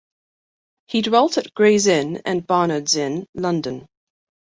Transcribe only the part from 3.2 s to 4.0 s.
London.